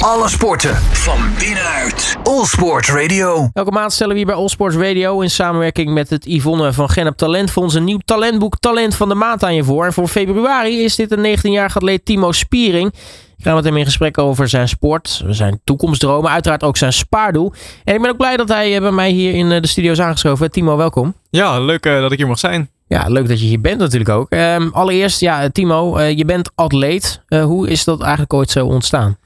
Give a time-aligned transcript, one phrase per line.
[0.00, 2.16] Alle sporten van binnenuit.
[2.22, 3.50] All Sport Radio.
[3.52, 6.88] Elke maand stellen we hier bij All Sports Radio in samenwerking met het Yvonne van
[6.88, 9.84] Gennep Talentfonds een nieuw talentboek Talent van de Maand aan je voor.
[9.84, 12.92] En voor februari is dit een 19-jarige atleet Timo Spiering.
[13.36, 17.52] Ik ga met hem in gesprek over zijn sport, zijn toekomstdromen, uiteraard ook zijn spaardoel.
[17.84, 19.92] En ik ben ook blij dat hij eh, bij mij hier in eh, de studio
[19.92, 20.50] is aangeschoven.
[20.50, 21.14] Timo, welkom.
[21.30, 22.70] Ja, leuk uh, dat ik hier mag zijn.
[22.86, 24.32] Ja, leuk dat je hier bent natuurlijk ook.
[24.32, 27.22] Um, allereerst, ja, Timo, uh, je bent atleet.
[27.28, 29.16] Uh, hoe is dat eigenlijk ooit zo ontstaan?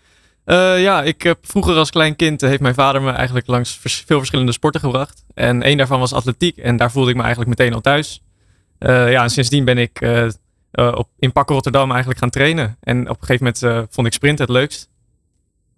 [0.47, 4.19] Uh, ja, ik heb vroeger als klein kind heeft mijn vader me eigenlijk langs veel
[4.19, 5.25] verschillende sporten gebracht.
[5.35, 8.23] En één daarvan was atletiek en daar voelde ik me eigenlijk meteen al thuis.
[8.79, 10.09] ja, en sindsdien ben ik
[10.73, 12.77] op, in Pakken Rotterdam eigenlijk gaan trainen.
[12.81, 14.89] En op een gegeven moment vond ik sprint het leukst.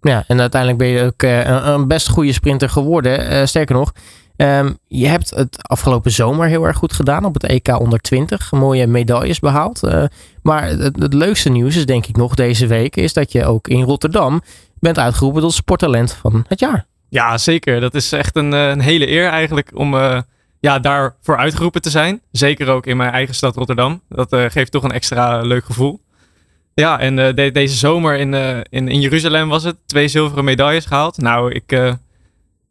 [0.01, 3.47] Ja, en uiteindelijk ben je ook een, best goede sprinter geworden.
[3.47, 3.93] sterker nog,
[4.37, 8.51] Um, je hebt het afgelopen zomer heel erg goed gedaan op het EK onder 20.
[8.51, 9.81] Mooie medailles behaald.
[10.41, 13.81] Maar het, leukste nieuws is denk ik nog deze week is dat je ook in
[13.81, 14.41] Rotterdam
[14.79, 16.85] bent uitgeroepen tot sporttalent van het jaar.
[17.09, 17.79] Ja, zeker.
[17.79, 20.21] Dat is echt een, een hele eer eigenlijk om uh,
[20.59, 22.21] ja, daarvoor uitgeroepen te zijn.
[22.31, 24.01] Zeker ook in mijn eigen stad Rotterdam.
[24.09, 26.01] Dat uh, geeft toch een extra leuk gevoel.
[26.73, 28.33] Ja, en de, deze zomer in,
[28.69, 29.75] in, in Jeruzalem was het.
[29.85, 31.17] Twee zilveren medailles gehaald.
[31.17, 31.95] Nou, ik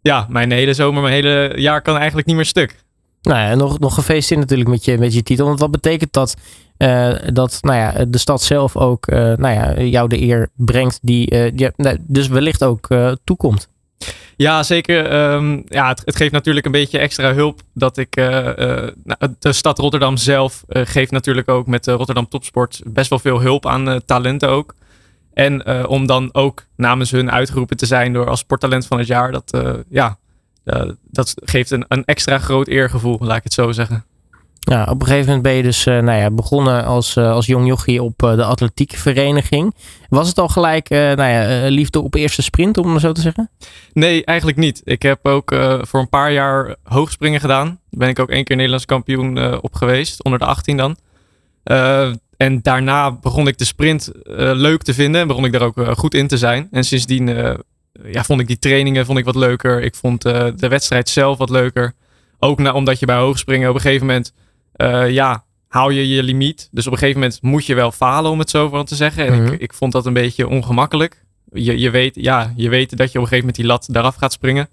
[0.07, 2.85] ja, mijn hele zomer, mijn hele jaar kan eigenlijk niet meer stuk.
[3.27, 5.47] Nou ja, nog, nog gefeliciteerd natuurlijk met je, met je titel.
[5.47, 6.37] Want wat betekent dat?
[6.79, 10.99] Uh, dat nou ja, de stad zelf ook uh, nou ja, jou de eer brengt
[11.03, 12.89] die uh, je, nou, dus wellicht ook
[13.25, 13.69] toekomt.
[14.37, 15.33] Ja, zeker.
[15.33, 18.17] Um, ja, het, het, geeft natuurlijk een beetje extra hulp dat ik.
[18.17, 23.67] Nou, de stad Rotterdam zelf geeft natuurlijk ook met Rotterdam Topsport best wel veel hulp
[23.67, 24.75] aan talenten ook.
[25.35, 29.33] En om dan ook namens hun uitgeroepen te zijn door als sporttalent van het jaar.
[29.33, 30.19] Dat, ja,
[30.67, 34.05] uh, dat geeft een, een extra groot eergevoel, laat ik het zo zeggen.
[34.59, 38.03] Ja, op een gegeven moment ben je dus nou ja, begonnen als, als jong jochie
[38.03, 39.75] op de atletiekvereniging.
[40.09, 43.51] Was het al gelijk nou ja, liefde op eerste sprint, om het zo te zeggen?
[43.93, 44.81] Nee, eigenlijk niet.
[44.85, 47.67] Ik heb ook voor een paar jaar hoogspringen gedaan.
[47.67, 50.97] Daar ben ik ook één keer Nederlands kampioen op geweest, onder de 18 dan.
[52.37, 56.15] En daarna begon ik de sprint leuk te vinden en begon ik daar ook goed
[56.15, 56.69] in te zijn.
[56.71, 57.29] En sindsdien
[58.05, 59.83] ja, vond ik die trainingen vond ik wat leuker.
[59.83, 61.95] Ik vond de wedstrijd zelf wat leuker.
[62.39, 64.33] Ook na, omdat je bij hoogspringen op een gegeven moment,
[65.13, 66.69] ja, haal je je limiet.
[66.71, 69.27] Dus op een gegeven moment moet je wel falen, om het zo van te zeggen.
[69.27, 69.53] En mm -hmm.
[69.53, 71.25] ik, ik vond dat een beetje ongemakkelijk.
[71.53, 74.15] Je, je, weet, ja, je weet dat je op een gegeven moment die lat eraf
[74.15, 74.69] gaat springen.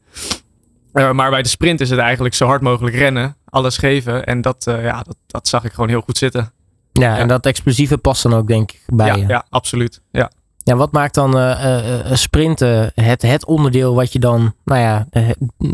[0.92, 4.26] maar bij de sprint is het eigenlijk zo hard mogelijk rennen, alles geven.
[4.26, 6.52] En dat, ja, dat, dat zag ik gewoon heel goed zitten.
[6.92, 9.28] Ja, en dat explosieve past dan ook denk ik bij ja, je.
[9.28, 10.02] Ja, absoluut.
[10.12, 10.32] Ja.
[10.64, 15.08] Ja, wat maakt dan uh, uh, sprinten het, het onderdeel wat je dan nou ja,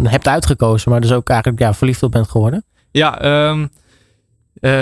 [0.04, 2.64] hebt uitgekozen, maar dus ook eigenlijk ja, verliefd op bent geworden?
[2.92, 3.70] Ja, um,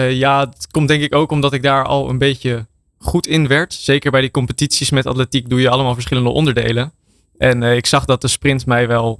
[0.10, 2.66] ja, het komt denk ik ook omdat ik daar al een beetje
[2.98, 3.74] goed in werd.
[3.74, 6.92] Zeker bij die competities met atletiek doe je allemaal verschillende onderdelen.
[7.38, 9.20] En ik zag dat de sprint mij wel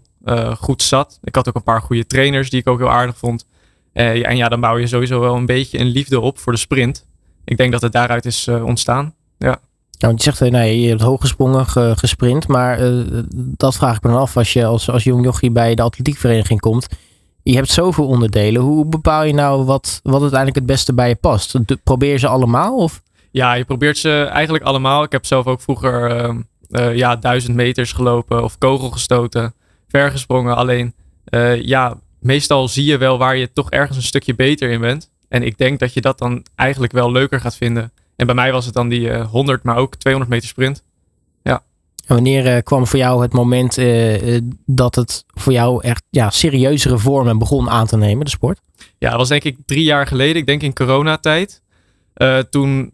[0.60, 1.20] goed zat.
[1.24, 3.46] Ik had ook een paar goede trainers die ik ook heel aardig vond.
[3.94, 7.06] En ja, dan bouw je sowieso wel een beetje een liefde op voor de sprint.
[7.46, 9.16] Ik denk dat het daaruit is ontstaan.
[9.98, 12.48] Nou, je zegt, nee, je hebt hooggesprongen, ge, gesprint.
[12.48, 15.76] Maar uh, dat vraag ik me dan af als je als, als jong jochie bij
[15.76, 16.88] de atletiekvereniging komt.
[17.44, 18.62] Je hebt zoveel onderdelen.
[18.62, 21.56] Hoe bepaal je nou wat, wat uiteindelijk het beste bij je past?
[21.84, 22.76] Probeer ze allemaal?
[22.76, 23.02] Of?
[23.32, 25.04] Ja, je probeert ze eigenlijk allemaal.
[25.04, 26.36] Ik heb zelf ook vroeger
[26.94, 29.54] ja, duizend meters gelopen of kogel gestoten,
[29.88, 30.56] vergesprongen.
[30.56, 30.94] Alleen
[31.62, 35.10] ja, meestal zie je wel waar je toch ergens een stukje beter in bent.
[35.30, 37.92] En ik denk dat je dat dan eigenlijk wel leuker gaat vinden.
[38.18, 40.84] En bij mij was het dan die uh, 100, maar ook 200 meter sprint.
[41.44, 41.64] Ja.
[42.06, 46.30] En wanneer uh, kwam voor jou het moment uh, dat het voor jou echt ja,
[46.30, 48.62] serieuzere vormen begon aan te nemen, de sport?
[48.98, 50.36] Ja, dat was denk ik drie jaar geleden.
[50.36, 51.62] Ik denk in coronatijd.
[52.50, 52.94] toen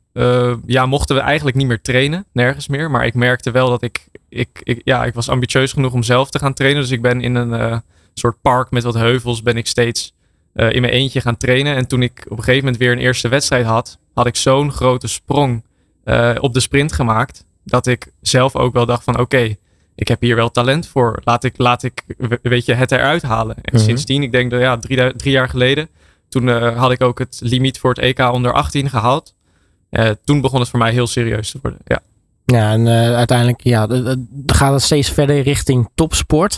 [0.65, 2.91] ja, mochten we eigenlijk niet meer trainen, nergens meer.
[2.91, 6.29] Maar ik merkte wel dat ik, ik, ik, ja, ik was ambitieus genoeg om zelf
[6.29, 6.81] te gaan trainen.
[6.81, 7.81] Dus ik ben in een
[8.13, 10.13] soort park met wat heuvels ben ik steeds
[10.55, 11.75] uh, in mijn eentje gaan trainen.
[11.75, 14.71] En toen ik op een gegeven moment weer een eerste wedstrijd had, had ik zo'n
[14.71, 15.63] grote sprong
[16.05, 17.45] uh, op de sprint gemaakt.
[17.63, 19.57] Dat ik zelf ook wel dacht van oké, okay,
[19.95, 21.21] ik heb hier wel talent voor.
[21.23, 22.03] Laat ik, laat ik
[22.41, 23.55] weet je, het eruit halen.
[23.55, 23.87] En mm -hmm.
[23.87, 25.89] sindsdien, ik denk dat ja, drie, drie jaar geleden,
[26.29, 29.35] toen uh, had ik ook het limiet voor het EK onder 18 gehaald.
[30.23, 31.79] toen begon het voor mij heel serieus te worden.
[31.85, 31.99] Ja.
[32.45, 33.87] Ja, en uiteindelijk ja,
[34.45, 36.57] gaat het steeds verder richting topsport.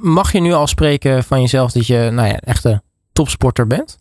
[0.00, 2.82] Mag je nu al spreken van jezelf dat je nou ja, echte
[3.12, 3.98] topsporter bent?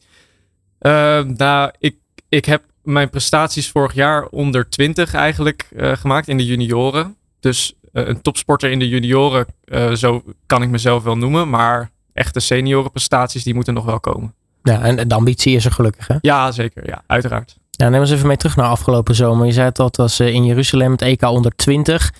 [0.81, 1.95] Uh, nou, ik,
[2.31, 7.15] ik heb mijn prestaties vorig jaar onder 20 eigenlijk uh, gemaakt in de junioren.
[7.39, 9.45] Dus een topsporter in de junioren,
[9.93, 11.49] zo kan ik mezelf wel noemen.
[11.49, 14.33] Maar echte seniorenprestaties, die moeten nog wel komen.
[14.63, 16.15] Ja, en de ambitie is er gelukkig, hè?
[16.21, 16.87] Ja, zeker.
[16.87, 17.57] Ja, uiteraard.
[17.71, 19.45] Ja, neem eens even mee terug naar afgelopen zomer.
[19.45, 22.13] Je zei het was in Jeruzalem het EK onder 20.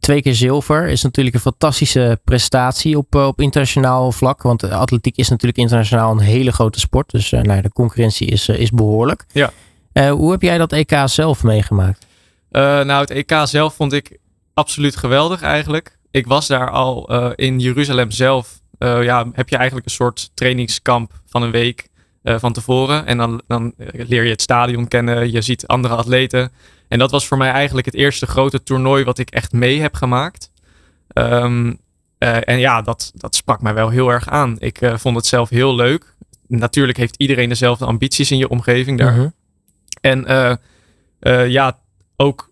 [0.00, 4.42] Twee keer zilver is natuurlijk een fantastische prestatie op, op internationaal vlak.
[4.42, 7.10] Want atletiek is natuurlijk internationaal een hele grote sport.
[7.10, 9.24] Dus nou ja, de concurrentie is, is behoorlijk.
[9.32, 9.52] Ja.
[10.10, 12.06] hoe heb jij dat EK zelf meegemaakt?
[12.50, 14.18] nou, het EK zelf vond ik
[14.54, 15.98] absoluut geweldig eigenlijk.
[16.10, 18.60] Ik was daar al in Jeruzalem zelf.
[18.78, 21.88] ja, heb je eigenlijk een soort trainingskamp van een week
[22.22, 23.06] van tevoren.
[23.06, 25.32] En dan, dan leer je het stadion kennen.
[25.32, 26.52] Je ziet andere atleten.
[26.88, 29.94] En dat was voor mij eigenlijk het eerste grote toernooi wat ik echt mee heb
[29.94, 30.50] gemaakt.
[31.08, 31.74] Ehm,
[32.18, 34.56] eh, en ja, dat, dat sprak mij wel heel erg aan.
[34.58, 36.14] Ik uh, vond het zelf heel leuk.
[36.46, 39.12] Natuurlijk heeft iedereen dezelfde ambities in je omgeving daar.
[39.12, 39.28] Mhm.
[40.00, 40.24] En
[41.50, 41.78] ja,
[42.16, 42.50] ook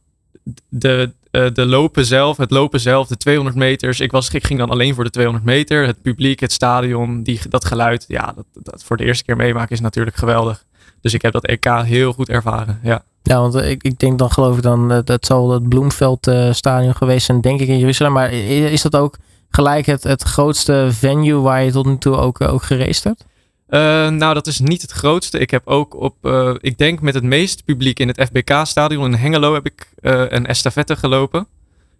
[0.68, 4.00] de, de lopen zelf, het lopen zelf, de 200 meters.
[4.00, 5.86] Ik, was, ik ging dan alleen voor de 200 meter.
[5.86, 8.04] Het publiek, het stadion, die, dat geluid.
[8.08, 10.64] Ja, dat, dat voor de eerste keer meemaken is natuurlijk geweldig.
[11.00, 12.80] Dus ik heb dat EK heel goed ervaren.
[12.82, 13.04] Ja.
[13.22, 16.52] Ja, want ik, ik denk dan geloof ik dan, dat het zal het Bloemveld uh,
[16.52, 18.12] stadion geweest zijn, denk ik in Jeruzalem.
[18.12, 19.16] Maar is dat ook
[19.50, 23.24] gelijk het, het grootste venue waar je tot nu toe ook, ook hebt?
[23.68, 25.38] Uh, nou, dat is niet het grootste.
[25.38, 29.14] Ik heb ook op, uh, ik denk met het meeste publiek in het FBK-stadion in
[29.18, 31.46] Hengelo heb ik een estafette gelopen.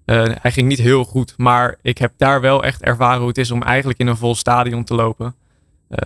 [0.04, 3.50] hij ging niet heel goed, maar ik heb daar wel echt ervaren hoe het is
[3.50, 5.34] om eigenlijk in een vol stadion te lopen.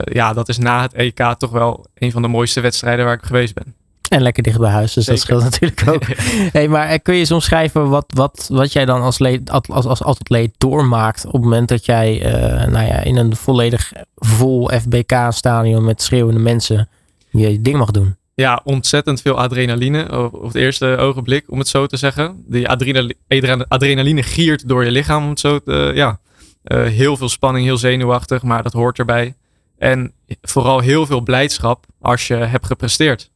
[0.04, 3.24] ja, dat is na het EK toch wel een van de mooiste wedstrijden waar ik
[3.24, 3.74] geweest ben.
[4.12, 6.02] En lekker dicht bij huis, dus dat scheelt natuurlijk ook.
[6.52, 9.86] hey, maar eh, kun je eens omschrijven wat, wat, wat jij dan als, leed, als,
[9.86, 14.68] als atleet doormaakt op het moment dat jij uh, nou ja, in een volledig vol
[14.68, 16.88] FBK-stadion met schreeuwende mensen
[17.30, 18.16] je ding mag doen?
[18.34, 22.44] Ja, ontzettend veel adrenaline op het eerste ogenblik, om het zo te zeggen.
[22.46, 26.20] Die adrenaline, adrenaline giert door je lichaam, om het zo te ja.
[26.64, 29.34] Uh, heel veel spanning, heel zenuwachtig, maar dat hoort erbij.
[29.78, 30.12] En
[30.42, 33.31] vooral heel veel blijdschap als je hebt gepresteerd.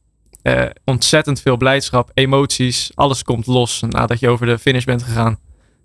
[0.47, 5.39] Uh, ontzettend veel blijdschap, emoties, alles komt los nadat je over de finish bent gegaan.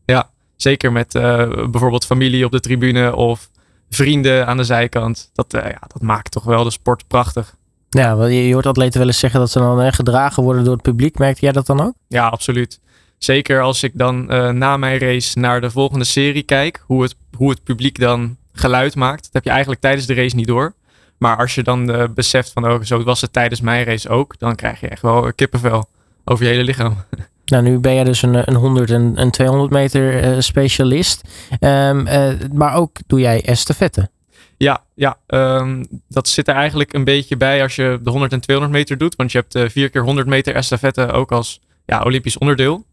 [0.04, 1.22] Ja, zeker met uh,
[1.70, 3.50] bijvoorbeeld familie op de tribune of
[3.90, 5.30] vrienden aan de zijkant.
[5.32, 7.54] Dat, uh, ja, dat maakt toch wel de sport prachtig.
[7.88, 10.82] Ja, je, je hoort atleten wel eens zeggen dat ze dan gedragen worden door het
[10.82, 11.18] publiek.
[11.18, 11.94] Merkte jij dat dan ook?
[12.08, 12.80] Ja, absoluut.
[13.18, 14.26] Zeker als ik dan
[14.58, 18.94] na mijn race naar de volgende serie kijk, hoe het, hoe het publiek dan geluid
[18.94, 19.22] maakt.
[19.22, 20.74] Dat heb je eigenlijk tijdens de race niet door.
[21.22, 24.38] Maar als je dan uh, beseft van, oh, zo was het tijdens mijn race ook,
[24.38, 25.88] dan krijg je echt wel kippenvel
[26.24, 26.96] over je hele lichaam.
[27.44, 31.28] Nou, nu ben jij dus een, een 100 en een 200 meter uh, specialist.
[31.60, 34.10] Um, uh, maar ook doe jij estafette.
[34.56, 38.40] Ja, ja um, dat zit er eigenlijk een beetje bij als je de 100 en
[38.40, 39.16] 200 meter doet.
[39.16, 42.84] Want je hebt de 4 keer 100 meter estafette ook als ja, Olympisch onderdeel.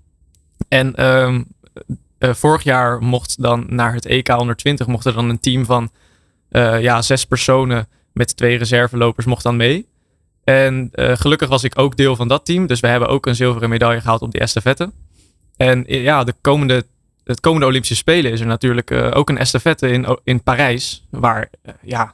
[0.67, 1.47] En um,
[2.19, 5.91] vorig jaar mocht dan naar het EK 120 mocht er dan een team van
[6.79, 9.87] ja, zes personen met twee reservelopers mocht dan mee.
[10.43, 12.67] En uh, gelukkig was ik ook deel van dat team.
[12.67, 14.91] Dus we hebben ook een zilveren medaille gehaald op die estafette.
[15.57, 16.85] En eh, ja, de komende,
[17.23, 21.05] het komende Olympische Spelen is er natuurlijk uh, ook een estafette in, in Parijs.
[21.09, 21.49] Waar
[21.81, 22.13] ja,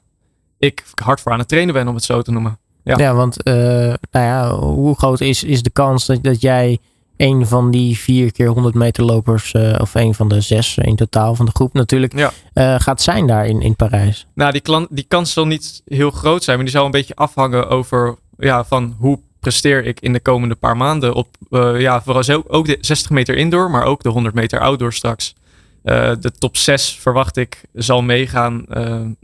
[0.58, 2.58] ik hard voor aan het trainen ben, om het zo te noemen.
[2.84, 6.80] Ja, ja want nou ja, hoe groot is, is de kans dat, dat jij
[7.18, 10.96] een van die vier keer 100 meter lopers, uh, of een van de zes in
[10.96, 12.32] totaal van de groep natuurlijk, ja.
[12.54, 14.28] uh, gaat zijn daar in, in Parijs?
[14.34, 17.16] Nou, die, klant, die kans zal niet heel groot zijn, maar die zal een beetje
[17.16, 22.02] afhangen over ja, van hoe presteer ik in de komende paar maanden op, uh, ja,
[22.02, 25.36] vooral ook de 60 meter indoor, maar ook de 100 meter outdoor straks.
[25.84, 28.66] de top 6 verwacht ik zal meegaan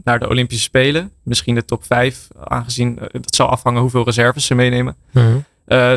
[0.04, 1.10] naar de Olympische Spelen.
[1.22, 4.96] Misschien de top 5, aangezien dat zal afhangen hoeveel reserves ze meenemen.
[5.10, 5.44] Mm -hmm.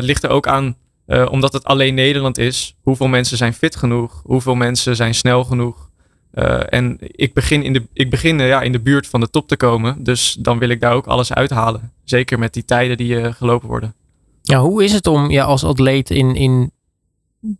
[0.00, 0.76] ligt er ook aan
[1.06, 2.76] uh, omdat het alleen Nederland is.
[2.82, 4.20] Hoeveel mensen zijn fit genoeg?
[4.24, 5.90] Hoeveel mensen zijn snel genoeg?
[6.34, 9.30] Uh, en ik begin, in de, ik begin uh, ja, in de buurt van de
[9.30, 10.04] top te komen.
[10.04, 11.92] Dus dan wil ik daar ook alles uithalen.
[12.04, 13.94] Zeker met die tijden die gelopen worden.
[14.42, 16.70] Ja, hoe is het om ja, als atleet in, in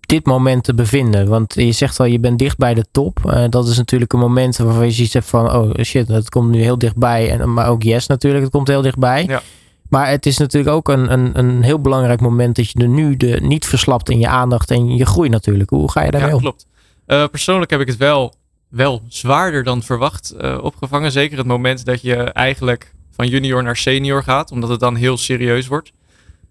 [0.01, 1.29] dit moment te bevinden?
[1.29, 3.47] Want je zegt al, je bent dicht bij de top.
[3.51, 6.79] dat is natuurlijk een moment waarvan je ziet van, oh shit, het komt nu heel
[6.79, 7.31] dichtbij.
[7.31, 9.25] En, maar ook yes natuurlijk, het komt heel dichtbij.
[9.27, 9.43] Ja.
[9.89, 13.17] Maar het is natuurlijk ook een, een, een heel belangrijk moment dat je er nu
[13.17, 15.71] de, niet verslapt in je aandacht en je groei natuurlijk.
[15.71, 16.43] Hoe ga je daarmee ja, om?
[16.43, 16.67] klopt.
[17.07, 18.35] Uh, persoonlijk heb ik het wel,
[18.69, 21.13] wel zwaarder dan verwacht uh, opgevangen.
[21.13, 25.17] Zeker het moment dat je eigenlijk van junior naar senior gaat, omdat het dan heel
[25.17, 25.93] serieus wordt.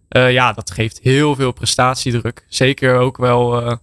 [0.09, 2.45] Uh, ja, dat geeft heel veel prestatiedruk.
[2.47, 3.77] Zeker ook wel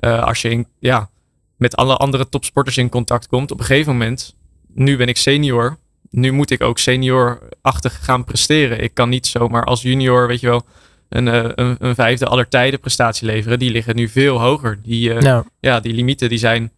[0.00, 1.10] als je in, ja,
[1.56, 3.50] met alle andere topsporters in contact komt.
[3.50, 4.36] Op een gegeven moment,
[4.74, 5.78] nu ben ik senior,
[6.10, 8.82] nu moet ik ook seniorachtig gaan presteren.
[8.82, 10.66] Ik kan niet zomaar als junior, weet je wel,
[11.08, 13.58] een, eh, een, een vijfde aller tijden prestatie leveren.
[13.58, 14.78] Die liggen nu veel hoger.
[14.82, 15.44] Die, uh, nou.
[15.60, 16.72] ja, die limieten die zijn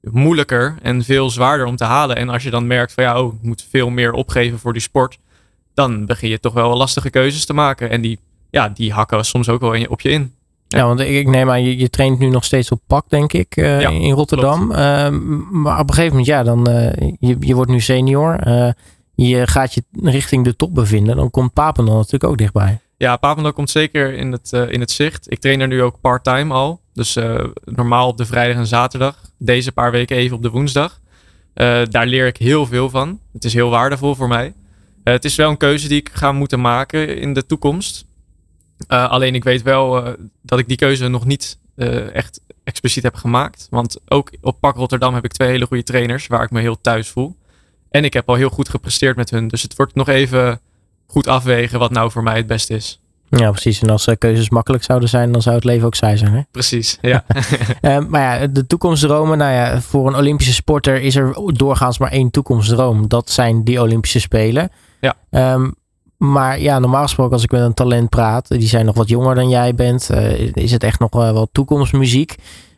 [0.00, 2.16] moeilijker en veel zwaarder om te halen.
[2.16, 4.82] En als je dan merkt van ja, oh, ik moet veel meer opgeven voor die
[4.82, 5.18] sport.
[5.74, 7.90] Dan begin je toch wel lastige keuzes te maken.
[7.90, 8.18] En die,
[8.50, 10.33] ja, die hakken soms ook wel op je in.
[10.76, 13.32] Ja, want ik, ik neem aan, je, je traint nu nog steeds op pak, denk
[13.32, 14.72] ik, uh, Ja, in Rotterdam.
[14.72, 18.36] Ehm, maar op een gegeven moment, ja, dan, eh, je, je wordt nu senior.
[18.40, 18.70] eh,
[19.16, 21.16] je gaat je richting de top bevinden.
[21.16, 22.78] Dan komt Papendal natuurlijk ook dichtbij.
[22.96, 25.30] Ja, Papendal komt zeker in het, eh, in het zicht.
[25.32, 26.80] Ik train er nu ook part-time al.
[26.92, 29.16] Dus eh, normaal op de vrijdag en zaterdag.
[29.38, 31.00] Deze paar weken even op de woensdag.
[31.54, 33.18] Eh, daar leer ik heel veel van.
[33.32, 34.54] Het is heel waardevol voor mij.
[35.04, 38.04] Eh, het is wel een keuze die ik ga moeten maken in de toekomst.
[38.86, 40.12] Eh, alleen ik weet wel eh,
[40.42, 43.66] dat ik die keuze nog niet eh, echt expliciet heb gemaakt.
[43.70, 46.80] Want ook op Pak Rotterdam heb ik twee hele goede trainers waar ik me heel
[46.80, 47.36] thuis voel.
[47.90, 49.48] En ik heb al heel goed gepresteerd met hun.
[49.48, 50.60] Dus het wordt nog even
[51.06, 53.00] goed afwegen wat nou voor mij het beste is.
[53.28, 53.82] Ja, precies.
[53.82, 56.32] En als keuzes makkelijk zouden zijn, dan zou het leven ook saai zijn.
[56.32, 56.40] Hè?
[56.50, 57.24] Precies, ja.
[58.08, 59.38] Maar ja, de toekomstdromen.
[59.38, 63.08] Nou ja, voor een Olympische sporter is er doorgaans maar één toekomstdroom.
[63.08, 64.70] Dat zijn die Olympische Spelen.
[65.00, 65.14] Ja.
[65.30, 65.70] Ehm,
[66.32, 69.34] maar ja, normaal gesproken als ik met een talent praat, die zijn nog wat jonger
[69.34, 72.34] dan jij bent, eh, is het echt nog wel wat toekomstmuziek.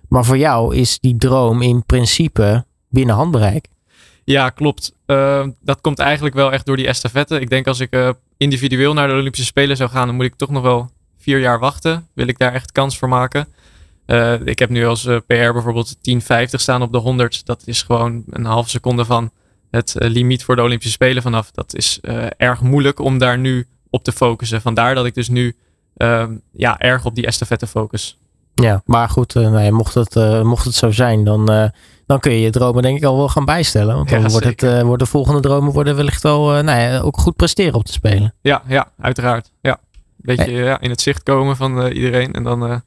[0.09, 3.67] Maar voor jou is die droom in principe binnen handbereik.
[4.25, 4.93] Ja, klopt.
[5.07, 7.41] Uh, dat komt eigenlijk wel echt door die estafette.
[7.41, 10.50] Ik denk als ik individueel naar de Olympische Spelen zou gaan, dan moet ik toch
[10.50, 12.09] nog wel vier jaar wachten.
[12.15, 13.49] Wil ik daar echt kans voor maken.
[14.45, 17.47] Ik heb nu als PR bijvoorbeeld 10,50 staan op de 100.
[17.47, 19.31] Dat is gewoon een halve seconde van
[19.76, 21.50] het limiet voor de Olympische Spelen vanaf.
[21.50, 22.00] Dat is
[22.37, 24.61] erg moeilijk om daar nu op te focussen.
[24.61, 25.56] Vandaar dat ik dus nu
[25.97, 28.18] ehm, ja, erg op die estafette focus.
[28.54, 31.73] Ja, maar goed, nou ja, mocht, het, mocht het zo zijn, dan
[32.06, 33.95] dan kun je je dromen denk ik al wel gaan bijstellen.
[33.95, 36.80] Want dan ja, wordt, het, uh, wordt de volgende dromen worden wellicht wel uh, nou
[36.80, 38.35] ja, ook goed presteren op te spelen.
[38.40, 39.50] Ja, ja uiteraard.
[39.61, 39.78] Ja.
[40.16, 40.64] Beetje hey.
[40.64, 42.83] ja, in het zicht komen van uh, iedereen en dan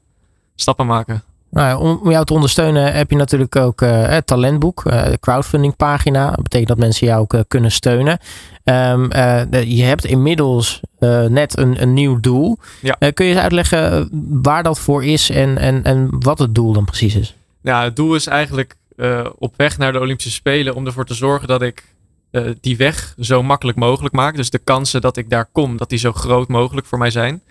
[0.54, 1.22] stappen maken.
[1.50, 6.30] Nou om jou te ondersteunen heb je natuurlijk ook het talentboek, de crowdfunding pagina.
[6.30, 8.18] Dat betekent dat mensen jou ook kunnen steunen.
[8.64, 9.12] Um,
[9.64, 10.80] je hebt inmiddels
[11.28, 12.58] net een, een, nieuw doel.
[12.80, 12.96] Ja.
[13.14, 14.08] kun je eens uitleggen
[14.42, 17.34] waar dat voor is en, en, en wat het doel dan precies is?
[17.62, 18.76] Ja, het doel is eigenlijk
[19.38, 21.84] op weg naar de Olympische Spelen om ervoor te zorgen dat ik
[22.60, 24.36] die weg zo makkelijk mogelijk maak.
[24.36, 27.42] Dus de kansen dat ik daar kom, dat die zo groot mogelijk voor mij zijn.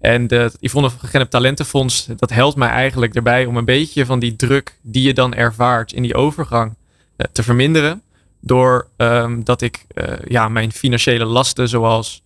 [0.00, 4.18] En de Yvonne van Gennep Talentenfonds, dat helpt mij eigenlijk erbij om een beetje van
[4.18, 6.74] die druk die je dan ervaart in die overgang
[7.16, 8.02] uh, te verminderen.
[8.40, 9.86] Door um, dat ik
[10.24, 12.24] ja, mijn financiële lasten zoals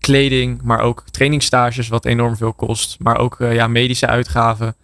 [0.00, 2.96] kleding, maar ook trainingstages wat enorm veel kost.
[2.98, 4.76] Maar ook ja, medische uitgaven.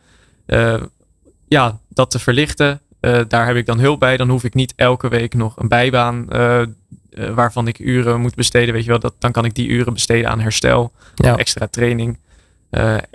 [1.48, 2.80] ja, dat te verlichten.
[3.28, 4.16] Daar heb ik dan hulp bij.
[4.16, 6.28] Dan hoef ik niet elke week nog een bijbaan
[7.14, 8.74] uh, uh, waarvan ik uren moet besteden.
[8.74, 11.36] Weet je wel, dat, dan kan ik die uren besteden aan herstel, ja.
[11.36, 12.18] extra training.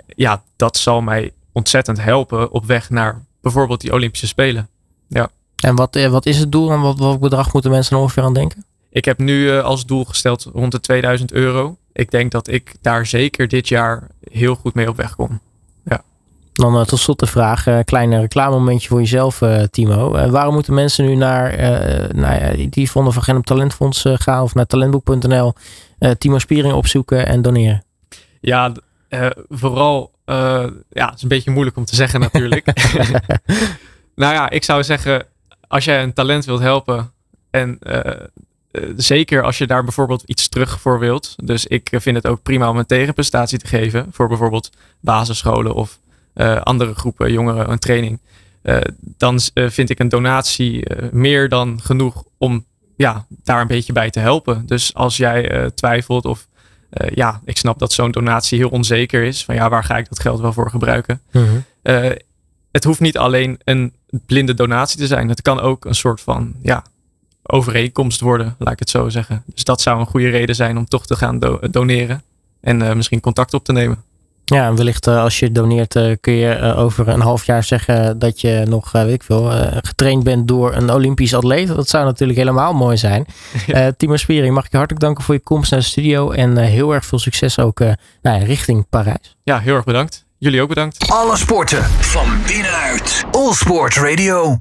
[0.06, 4.68] ja, dat zal mij ontzettend helpen op weg naar bijvoorbeeld die Olympische Spelen.
[5.08, 5.30] Ja.
[5.56, 8.34] En wat, wat is het doel en wat, wat bedrag moeten mensen er ongeveer aan
[8.34, 8.64] denken?
[8.90, 11.76] Ik heb nu als doel gesteld rond de 2000 euro.
[11.92, 15.40] Ik denk dat ik daar zeker dit jaar heel goed mee op weg kom.
[16.58, 20.30] Dan uh, tot slot de vraag, uh, kleine reclamemomentje voor jezelf, uh, Timo.
[20.30, 21.56] waarom moeten mensen nu naar,
[22.14, 25.52] naar ja, die vonden van Genop Talentfonds gaan of naar talentboek.nl
[26.18, 27.84] Timo Spiering opzoeken en doneren?
[28.40, 28.72] Ja,
[29.48, 30.10] vooral,
[30.88, 32.66] ja, het is een beetje moeilijk om te zeggen natuurlijk.
[34.14, 35.26] nou ja, ik zou zeggen,
[35.68, 37.12] als jij een talent wilt helpen
[37.50, 37.78] en
[38.96, 41.34] zeker als je daar bijvoorbeeld iets terug voor wilt.
[41.44, 45.98] Dus ik vind het ook prima om een tegenprestatie te geven voor bijvoorbeeld basisscholen of
[46.62, 48.18] andere groepen jongeren een training.
[48.62, 52.64] Uh, dan uh, vind ik een donatie meer dan genoeg om
[52.96, 54.66] ja, daar een beetje bij te helpen.
[54.66, 56.46] Dus als jij twijfelt of
[57.14, 59.44] ja, ik snap dat zo'n donatie heel onzeker is.
[59.44, 61.20] Van ja, waar ga ik dat geld wel voor gebruiken?
[61.30, 61.64] -hmm.
[62.70, 63.94] het hoeft niet alleen een
[64.26, 65.28] blinde donatie te zijn.
[65.28, 66.84] Het kan ook een soort van ja,
[67.42, 69.42] overeenkomst worden, laat ik het zo zeggen.
[69.46, 72.22] Dus dat zou een goede reden zijn om toch te gaan do doneren.
[72.60, 74.04] En misschien contact op te nemen.
[74.54, 77.64] Ja, en wellicht uh, als je doneert uh, kun je uh, over een half jaar
[77.64, 79.50] zeggen dat je nog, weet ik veel,
[79.82, 81.68] getraind bent door een Olympisch atleet.
[81.68, 83.26] Dat zou natuurlijk helemaal mooi zijn.
[83.66, 83.92] Ja.
[83.96, 86.94] Timo Spiering, mag ik je hartelijk danken voor je komst naar de studio en heel
[86.94, 87.80] erg veel succes ook
[88.22, 89.36] nou, richting Parijs.
[89.42, 90.26] Ja, heel erg bedankt.
[90.38, 91.10] Jullie ook bedankt.
[91.10, 93.24] Alle sporten van binnenuit.
[93.30, 94.56] All Sport Radio.